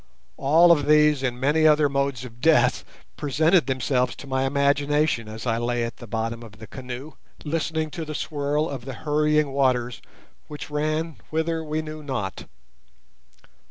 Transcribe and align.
All 0.37 0.71
of 0.71 0.87
these 0.87 1.21
and 1.21 1.39
many 1.39 1.67
other 1.67 1.87
modes 1.87 2.25
of 2.25 2.41
death 2.41 2.83
presented 3.17 3.67
themselves 3.67 4.15
to 4.15 4.25
my 4.25 4.47
imagination 4.47 5.27
as 5.27 5.45
I 5.45 5.59
lay 5.59 5.83
at 5.83 5.97
the 5.97 6.07
bottom 6.07 6.41
of 6.41 6.57
the 6.57 6.65
canoe, 6.65 7.11
listening 7.45 7.91
to 7.91 8.03
the 8.03 8.15
swirl 8.15 8.67
of 8.67 8.85
the 8.85 8.93
hurrying 9.05 9.51
waters 9.51 10.01
which 10.47 10.71
ran 10.71 11.17
whither 11.29 11.63
we 11.63 11.83
knew 11.83 12.01
not. 12.01 12.45